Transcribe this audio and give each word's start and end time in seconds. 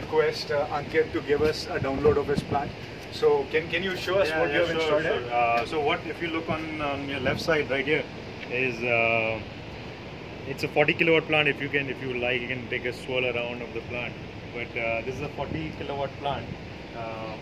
request 0.00 0.50
uh, 0.50 0.78
Ankit 0.78 1.12
to 1.12 1.20
give 1.22 1.42
us 1.42 1.66
a 1.66 1.78
download 1.86 2.16
of 2.22 2.26
his 2.26 2.42
plant. 2.42 2.70
So 3.12 3.46
can, 3.50 3.68
can 3.70 3.82
you 3.82 3.96
show 3.96 4.18
us 4.18 4.28
Yeah, 4.28 4.40
what 4.40 4.50
yeah, 4.50 4.54
you 4.54 4.60
have 4.60 4.82
sure, 4.82 5.00
installed 5.00 5.22
sure. 5.22 5.32
Uh, 5.32 5.66
so 5.66 5.80
what 5.80 6.00
if 6.06 6.22
you 6.22 6.28
look 6.28 6.48
on, 6.56 6.80
on 6.80 7.08
your 7.08 7.20
left 7.20 7.40
side 7.40 7.70
right 7.70 7.86
here 7.92 8.04
is 8.50 8.76
uh, 8.82 9.40
it's 10.48 10.64
a 10.64 10.68
40 10.68 10.94
kilowatt 10.94 11.26
plant. 11.26 11.48
If 11.48 11.60
you 11.60 11.68
can, 11.68 11.88
if 11.88 12.02
you 12.02 12.14
like, 12.14 12.40
you 12.40 12.48
can 12.48 12.68
take 12.68 12.84
a 12.84 12.92
swirl 12.92 13.26
around 13.26 13.62
of 13.62 13.72
the 13.74 13.80
plant. 13.92 14.14
But 14.54 14.68
uh, 14.78 15.02
this 15.06 15.14
is 15.16 15.22
a 15.22 15.28
40 15.30 15.72
kilowatt 15.78 16.10
plant. 16.18 16.46
Uh, 16.96 17.34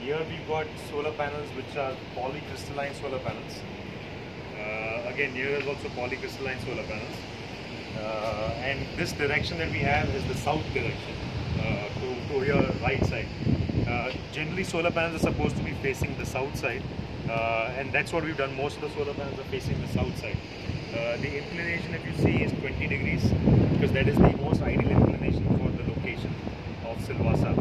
here 0.00 0.20
we've 0.30 0.48
got 0.48 0.66
solar 0.90 1.12
panels 1.12 1.48
which 1.56 1.76
are 1.76 1.94
polycrystalline 2.14 2.94
solar 3.00 3.18
panels. 3.18 3.58
Uh, 4.56 5.12
again, 5.12 5.32
here 5.32 5.56
is 5.62 5.66
also 5.66 5.88
polycrystalline 6.00 6.60
solar 6.64 6.86
panels. 6.92 7.18
Uh, 7.98 8.68
and 8.68 8.86
this 8.96 9.12
direction 9.12 9.58
that 9.58 9.70
we 9.72 9.78
have 9.78 10.08
is 10.14 10.24
the 10.28 10.34
south 10.34 10.64
direction 10.72 11.14
to, 12.28 12.44
your 12.44 12.62
right 12.82 13.04
side. 13.06 13.26
Uh, 13.86 14.12
generally, 14.32 14.64
solar 14.64 14.90
panels 14.90 15.22
are 15.22 15.30
supposed 15.30 15.56
to 15.56 15.62
be 15.62 15.72
facing 15.82 16.16
the 16.18 16.26
south 16.26 16.54
side, 16.56 16.82
uh, 17.28 17.72
and 17.78 17.92
that's 17.92 18.12
what 18.12 18.24
we've 18.24 18.36
done. 18.36 18.54
Most 18.56 18.76
of 18.76 18.82
the 18.82 18.90
solar 18.90 19.14
panels 19.14 19.38
are 19.38 19.50
facing 19.50 19.80
the 19.80 19.88
south 19.88 20.16
side. 20.20 20.36
Uh, 20.92 21.16
the 21.18 21.38
inclination, 21.38 21.94
if 21.94 22.04
you 22.06 22.14
see, 22.22 22.42
is 22.42 22.52
20 22.60 22.86
degrees 22.86 23.22
because 23.72 23.92
that 23.92 24.08
is 24.08 24.16
the 24.16 24.36
most 24.38 24.62
ideal 24.62 24.90
inclination 24.90 25.44
for 25.58 25.70
the 25.70 25.88
location 25.90 26.34
of 26.86 26.96
Silvassa. 27.06 27.52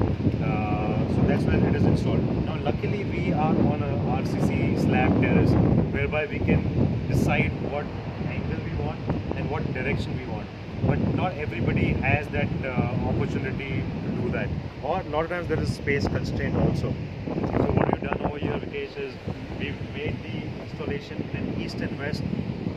Uh, 0.41 1.15
so 1.15 1.21
that's 1.27 1.43
where 1.43 1.67
it 1.67 1.75
is 1.75 1.85
installed. 1.85 2.45
Now, 2.45 2.57
luckily, 2.63 3.03
we 3.05 3.33
are 3.33 3.55
on 3.73 3.83
a 3.83 4.21
RCC 4.21 4.79
slab 4.81 5.21
terrace 5.21 5.51
whereby 5.93 6.25
we 6.25 6.39
can 6.39 7.07
decide 7.07 7.51
what 7.71 7.85
angle 8.27 8.59
we 8.63 8.83
want 8.83 8.99
and 9.35 9.49
what 9.49 9.73
direction 9.73 10.17
we 10.17 10.25
want. 10.25 10.47
But 10.85 10.99
not 11.15 11.33
everybody 11.37 11.93
has 12.05 12.27
that 12.29 12.47
uh, 12.63 12.69
opportunity 13.09 13.83
to 14.03 14.21
do 14.21 14.29
that. 14.31 14.47
Or 14.83 14.99
a 14.99 15.03
lot 15.09 15.23
of 15.25 15.29
times 15.29 15.47
there 15.47 15.59
is 15.59 15.73
space 15.73 16.07
constraint 16.07 16.55
also. 16.55 16.93
So 17.25 17.67
what 17.77 17.91
we've 17.91 18.03
done 18.03 18.21
over 18.23 18.37
here, 18.37 18.53
Vikesh, 18.53 18.97
is 18.97 19.13
we've 19.59 19.79
made 19.93 20.15
the 20.23 20.61
installation 20.63 21.17
in 21.33 21.61
east 21.61 21.77
and 21.77 21.97
west 21.99 22.23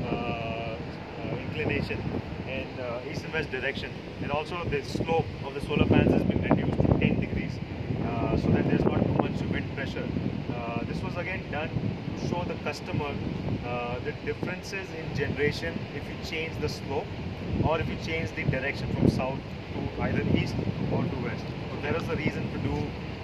uh, 0.05 0.07
uh, 0.07 0.77
inclination 1.37 2.01
and 2.49 2.81
uh, 2.81 3.01
east 3.11 3.25
and 3.25 3.33
west 3.33 3.51
direction. 3.51 3.93
And 4.23 4.31
also 4.33 4.65
the 4.65 4.83
slope 4.83 5.27
of 5.45 5.55
the 5.55 5.61
solar 5.61 5.87
panels 5.87 6.13
has 6.15 6.23
been 6.23 6.43
reduced 6.43 6.81
to 6.81 6.99
10 6.99 7.21
degrees 7.21 7.53
uh, 8.07 8.37
so 8.39 8.49
that 8.49 8.69
there's 8.69 8.85
not 8.85 9.05
too 9.05 9.15
much 9.23 9.41
wind 9.53 9.75
pressure. 9.77 10.09
Uh, 10.55 10.83
this 10.85 11.03
was 11.03 11.17
again 11.17 11.43
done 11.51 11.69
to 11.69 12.29
show 12.29 12.43
the 12.45 12.55
customer 12.65 13.15
the 14.05 14.13
differences 14.25 14.89
in 14.99 15.15
generation 15.15 15.79
if 15.95 16.03
you 16.09 16.17
change 16.25 16.59
the 16.63 16.69
slope 16.69 17.05
or 17.65 17.81
if 17.81 17.89
you 17.89 17.97
change 18.05 18.31
the 18.33 18.45
direction 18.45 18.89
from 18.95 19.09
south 19.09 19.39
to 19.75 20.03
either 20.03 20.23
east 20.37 20.55
or 20.93 21.03
to 21.05 21.17
west. 21.25 21.45
So 21.71 21.81
there 21.83 21.97
is 21.97 22.09
a 22.09 22.17
reason 22.17 22.51
to 22.53 22.59
do 22.59 22.77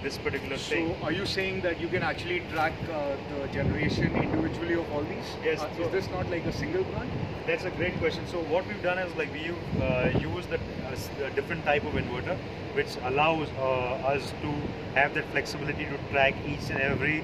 this 0.02 0.18
particular 0.18 0.56
So 0.56 0.74
thing. 0.74 0.94
So 1.00 1.04
are 1.04 1.12
you 1.12 1.26
saying 1.26 1.62
that 1.62 1.80
you 1.80 1.88
can 1.88 2.02
actually 2.02 2.40
track 2.52 2.72
uh, 2.92 3.16
the 3.32 3.48
generation 3.52 4.14
individually 4.14 4.74
of 4.74 4.90
all 4.92 5.02
these? 5.02 5.28
Yes, 5.44 5.60
Uh, 5.62 5.68
so- 5.76 5.82
is 5.84 5.92
this 5.92 6.10
not 6.10 6.30
like 6.30 6.44
a 6.44 6.52
single 6.52 6.84
plant? 6.84 7.10
That's 7.46 7.64
a 7.64 7.70
great 7.70 7.96
question. 7.98 8.26
So 8.26 8.38
what 8.54 8.66
we've 8.66 8.82
done 8.82 8.98
is 8.98 9.14
like 9.16 9.32
we 9.32 9.50
uh, 9.50 10.18
use 10.18 10.46
the 10.46 10.58
uh, 10.58 11.28
different 11.34 11.64
type 11.64 11.84
of 11.84 11.94
inverter, 11.94 12.36
which 12.74 12.96
allows 13.04 13.48
uh, 13.58 14.12
us 14.14 14.32
to 14.42 14.52
have 14.94 15.14
that 15.14 15.24
flexibility 15.32 15.84
to 15.84 15.98
track 16.12 16.34
each 16.46 16.70
and 16.70 16.80
every 16.80 17.22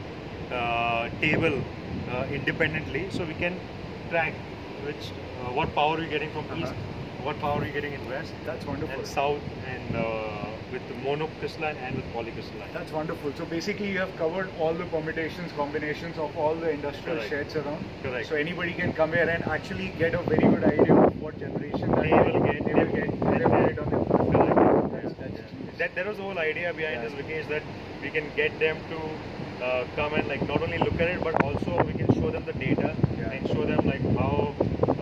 uh, 0.52 1.08
table 1.20 1.60
uh, 2.10 2.24
independently. 2.33 3.08
So 3.10 3.24
we 3.24 3.34
can 3.34 3.58
track 4.10 4.34
which 4.86 5.10
uh, 5.10 5.52
what 5.52 5.74
power 5.74 5.96
we're 5.96 6.08
getting 6.08 6.30
from 6.30 6.44
Uh-huh. 6.50 6.62
east, 6.62 6.74
what 7.24 7.38
power 7.38 7.58
are 7.58 7.60
we're 7.60 7.72
getting 7.72 7.92
in 7.92 8.08
west, 8.08 8.32
That's 8.44 8.66
wonderful. 8.66 8.98
and 8.98 9.06
south, 9.06 9.42
and 9.66 9.96
uh, 9.96 10.46
with 10.72 10.86
the 10.88 10.94
monocrystalline 10.94 11.76
and 11.86 11.96
with 11.96 12.04
polycrystalline. 12.14 12.72
That's 12.72 12.92
wonderful. 12.92 13.32
So 13.36 13.44
basically, 13.44 13.90
you 13.90 13.98
have 13.98 14.14
covered 14.16 14.48
all 14.58 14.72
the 14.74 14.84
permutations, 14.86 15.52
combinations 15.52 16.18
of 16.18 16.36
all 16.36 16.54
the 16.54 16.70
industrial 16.70 17.16
Correct. 17.18 17.30
sheds 17.30 17.56
around. 17.56 17.84
Correct. 18.02 18.28
So 18.28 18.36
anybody 18.36 18.72
can 18.72 18.92
come 18.92 19.12
here 19.12 19.28
and 19.28 19.42
actually 19.44 19.88
get 19.98 20.14
a 20.14 20.22
very 20.22 20.48
good 20.55 20.64
idea 20.64 20.94
of 20.94 21.20
what 21.22 21.38
generation 21.38 21.88
that 21.90 22.02
They 22.02 22.11
will 22.11 22.40
get- 22.42 22.64
they 22.64 22.74
will 22.74 22.92
get. 22.92 23.11
They 23.20 23.44
will 23.44 23.66
get 23.66 23.78
on 23.78 23.90
their 23.90 24.05
plant. 24.05 24.90
Correct. 24.90 24.92
That's, 24.92 25.14
that's 25.36 25.52
genius. 25.52 25.78
that 25.78 25.94
that 25.94 26.06
was 26.06 26.16
the 26.16 26.22
whole 26.22 26.38
idea 26.38 26.72
behind 26.74 27.02
Yeah. 27.02 27.08
this 27.08 27.12
Vikesh 27.20 27.48
that 27.48 27.62
we 28.02 28.11
can 28.11 28.30
get 28.34 28.58
them 28.58 28.77
to 28.88 28.98
uh, 29.64 29.84
come 29.94 30.14
and 30.14 30.27
like 30.27 30.42
not 30.48 30.61
only 30.62 30.78
look 30.78 30.94
at 31.00 31.08
it 31.14 31.20
but 31.22 31.40
also 31.44 31.82
we 31.84 31.92
can 31.92 32.12
show 32.14 32.30
them 32.30 32.44
the 32.44 32.52
data 32.55 32.96
Yeah. 33.18 33.30
and 33.34 33.46
show 33.48 33.64
them 33.64 33.86
like 33.86 34.02
how 34.18 34.55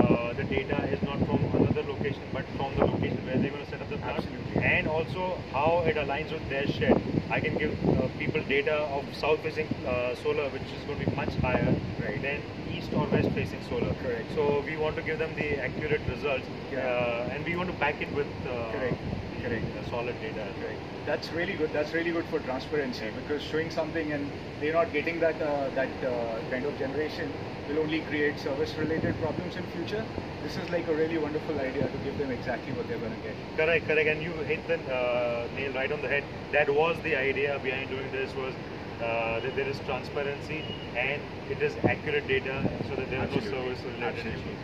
uh, 0.04 0.34
the 0.34 0.44
data 0.44 0.78
is 0.94 1.00
not 1.02 1.18
from 1.26 1.40
another 1.60 1.82
location 1.92 2.22
but 2.32 2.44
from 2.58 2.74
the 2.76 2.84
location 2.84 3.24
where 3.26 3.38
they're 3.38 3.50
going 3.50 3.64
to 3.64 3.70
set 3.70 3.80
up 3.80 3.88
the 3.88 3.96
plant 3.96 4.18
Absolutely. 4.18 4.62
and 4.62 4.86
also 5.10 5.42
how 5.52 5.82
it 5.86 5.96
aligns 5.96 6.32
with 6.32 6.48
their 6.48 6.66
shed. 6.66 6.96
I 7.30 7.40
can 7.40 7.56
give 7.58 7.70
uh, 7.96 8.08
people 8.18 8.42
data 8.48 8.74
of 8.74 9.04
south 9.14 9.42
facing 9.42 9.66
uh, 9.86 10.14
solar 10.14 10.50
which 10.50 10.72
is 10.72 10.84
going 10.84 10.98
to 10.98 11.06
be 11.06 11.12
much 11.14 11.36
higher 11.42 11.72
Right. 11.98 12.20
than 12.22 12.38
east 12.66 12.90
or 12.94 13.08
west 13.08 13.30
facing 13.34 13.62
solar. 13.62 13.92
Correct. 13.94 14.32
So 14.34 14.62
we 14.64 14.76
want 14.76 14.96
to 14.96 15.02
give 15.02 15.18
them 15.18 15.34
the 15.36 15.58
accurate 15.58 16.02
results 16.08 16.48
Yeah. 16.72 16.80
uh, 16.80 17.34
and 17.34 17.44
we 17.44 17.56
want 17.56 17.68
to 17.70 17.76
back 17.76 18.00
it 18.00 18.12
with 18.14 18.26
uh, 18.46 18.70
Correct. 18.72 18.98
Correct. 19.42 19.64
the 19.74 19.90
solid 19.90 20.14
data. 20.20 20.46
well. 20.60 20.76
That's 21.06 21.32
really 21.32 21.54
good. 21.54 21.70
That's 21.72 21.92
really 21.92 22.12
good 22.12 22.26
for 22.26 22.38
transparency 22.40 23.10
because 23.16 23.42
showing 23.42 23.70
something 23.70 24.12
and 24.12 24.30
they're 24.60 24.74
not 24.74 24.92
getting 24.92 25.18
that 25.20 25.40
uh, 25.40 25.70
that 25.74 25.88
uh, 26.04 26.38
kind 26.50 26.64
of 26.64 26.78
generation 26.78 27.32
will 27.68 27.80
only 27.80 28.00
create 28.00 28.38
service-related 28.38 29.14
problems 29.20 29.56
in 29.56 29.64
future. 29.68 30.04
This 30.42 30.56
is 30.56 30.68
like 30.70 30.86
a 30.88 30.94
really 30.94 31.18
wonderful 31.18 31.58
idea 31.60 31.88
to 31.88 31.98
give 32.04 32.18
them 32.18 32.30
exactly 32.30 32.72
what 32.72 32.88
they're 32.88 32.98
going 32.98 33.14
to 33.14 33.22
get. 33.22 33.36
Correct, 33.56 33.86
correct, 33.86 34.08
and 34.08 34.22
you 34.22 34.32
hit 34.44 34.66
the 34.66 34.74
uh, 34.74 35.46
nail 35.54 35.72
right 35.72 35.92
on 35.92 36.02
the 36.02 36.08
head. 36.08 36.24
That 36.52 36.68
was 36.68 36.96
the 37.04 37.14
idea 37.16 37.60
behind 37.62 37.90
doing 37.90 38.10
this 38.10 38.34
was 38.34 38.54
uh, 39.00 39.40
that 39.40 39.54
there 39.56 39.68
is 39.68 39.78
transparency 39.86 40.60
and 40.96 41.22
it 41.50 41.62
is 41.62 41.76
accurate 41.84 42.26
data 42.28 42.62
so 42.88 42.96
that 42.96 43.08
there 43.10 43.20
are 43.20 43.28
no 43.28 43.36
Absolutely. 43.36 43.76
service 43.76 43.84
related 43.84 44.26
issues. 44.26 44.50